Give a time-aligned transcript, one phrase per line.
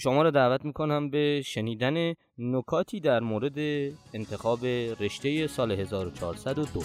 [0.00, 3.58] شما رو دعوت می‌کنم به شنیدن نکاتی در مورد
[4.14, 4.58] انتخاب
[5.00, 6.80] رشته سال 1402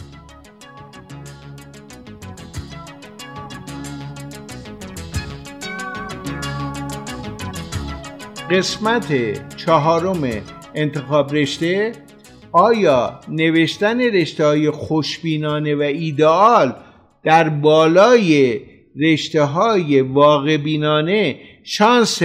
[8.52, 10.44] قسمت چهارم
[10.76, 11.92] انتخاب رشته
[12.52, 16.76] آیا نوشتن رشته های خوشبینانه و ایدئال
[17.24, 18.62] در بالای
[19.00, 22.22] رشته های واقع بینانه شانس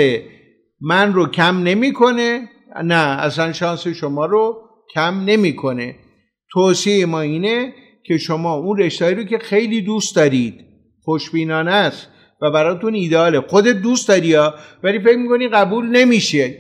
[0.80, 2.48] من رو کم نمی‌کنه
[2.84, 4.56] نه اصلا شانس شما رو
[4.94, 5.96] کم نمی‌کنه.
[6.52, 10.64] توصیه ما اینه که شما اون رشته رو که خیلی دوست دارید
[11.02, 12.08] خوشبینانه است
[12.42, 13.40] و براتون ایداله.
[13.40, 16.58] خودت دوست داری ها ولی فکر می‌کنی قبول نمیشه.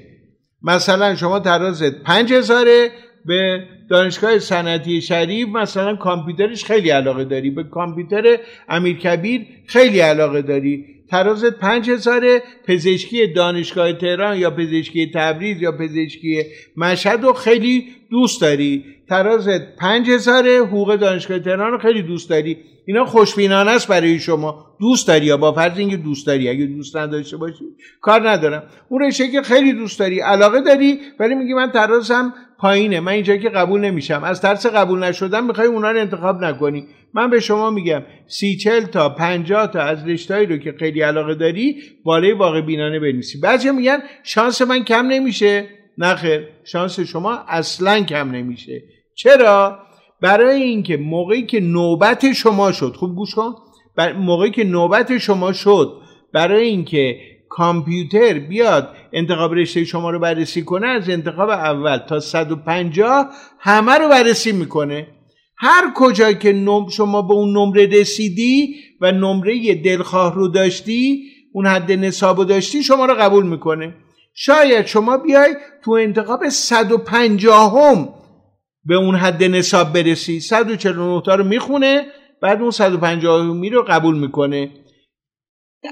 [0.62, 2.90] مثلا شما ترازت پنج هزاره
[3.26, 7.50] به دانشگاه صنعتی شریف مثلا کامپیوترش خیلی علاقه داری.
[7.50, 8.38] به کامپیوتر
[8.68, 10.84] امیرکبیر خیلی علاقه داری.
[11.10, 16.42] ترازت پنج هزاره پزشکی دانشگاه تهران یا پزشکی تبریز یا پزشکی
[16.76, 18.84] مشهد رو خیلی دوست داری.
[19.08, 22.56] ترازت پنج هزاره حقوق دانشگاه تهران رو خیلی دوست داری.
[22.86, 24.66] اینا خوشبینانه است برای شما.
[24.80, 26.48] دوست داری یا با فرض اینکه دوست داری.
[26.48, 27.64] اگه دوست نداشته باشی
[28.00, 28.62] کار ندارم.
[28.88, 33.00] اون رشته که خیلی دوست داری علاقه داری ولی میگی من ترازم پایینه.
[33.00, 34.24] من اینجا که قبول نمیشم.
[34.24, 36.86] از ترس قبول نشدن می‌خوای اونا رو انتخاب نکنی.
[37.14, 41.34] من به شما میگم سی چل تا پنجاه تا از رشتهایی رو که خیلی علاقه
[41.34, 43.40] داری بالای واقع بینانه بنویسی.
[43.40, 45.66] بعضی میگن شانس من کم نمیشه.
[45.98, 48.82] نخیر شانس شما اصلا کم نمیشه.
[49.14, 49.78] چرا؟
[50.20, 53.54] برای اینکه موقعی که نوبت شما شد خوب گوش کن.
[54.18, 55.92] موقعی که نوبت شما شد
[56.32, 63.26] برای اینکه کامپیوتر بیاد انتخاب رشته شما رو بررسی کنه از انتخاب اول تا 150
[63.58, 65.06] همه رو بررسی می‌کنه.
[65.56, 71.22] هر کجا که شما به اون نمره رسیدی و نمره دلخواه رو داشتی
[71.52, 73.94] اون حد نصاب رو داشتی شما رو قبول می‌کنه.
[74.34, 75.54] شاید شما بیای
[75.84, 78.08] تو انتخاب 150 هم
[78.84, 80.40] به اون حد نصاب برسی.
[80.40, 82.06] 149 تا رو می‌خونه
[82.42, 84.70] بعد اون 150 می رو قبول می‌کنه.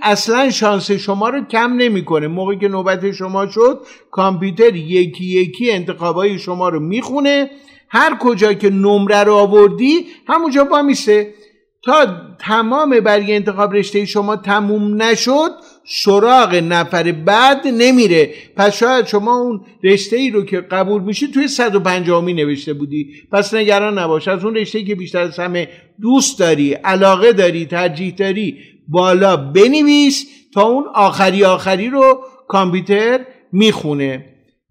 [0.03, 2.27] اصلا شانس شما رو کم نمی‌کنه.
[2.27, 3.81] موقعی که نوبت شما شد
[4.11, 7.51] کامپیوتر یکی یکی انتخابای شما رو می‌خونه.
[7.89, 11.35] هر کجا که نمره رو آوردی همونجا با میسه
[11.83, 12.07] تا
[12.39, 15.51] تمام برگ انتخاب رشته شما تموم نشد
[15.87, 18.35] سراغ نفر بعد نمیره.
[18.57, 23.13] پس شاید شما اون رشته ای رو که قبول میشی توی 150 می نوشته بودی.
[23.33, 24.29] پس نگران نباش.
[24.29, 25.69] از اون رشته ای که بیشتر از همه
[26.01, 28.59] دوست داری علاقه داری ترجیح داری
[28.89, 30.25] بالا بنویس
[30.55, 33.21] تا اون آخری آخری رو کامپیوتر
[33.53, 34.25] می‌خونه.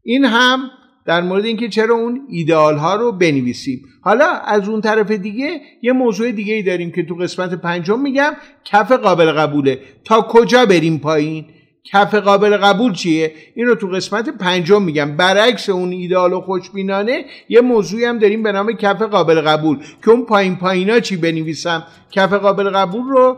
[0.04, 0.60] این هم
[1.06, 3.82] در مورد اینکه چرا اون ایدئال ها رو بنویسیم.
[4.02, 8.34] حالا از اون طرف دیگه یه موضوع دیگه ای داریم که تو قسمت پنجم میگم
[8.66, 9.80] کف قابل قبوله.
[10.06, 11.46] تا کجا بریم پایین؟
[11.94, 15.18] کف قابل قبول چیه؟ این رو تو قسمت پنجم میگم.
[15.18, 19.78] برعکس اون ایدئال و خوشبینانه یه موضوعی هم داریم به نام کف قابل قبول.
[20.06, 23.38] که اون پایین پایینا چی بنویسم؟ کف قابل قبول رو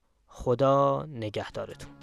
[0.31, 2.00] خدا نگهدارتون.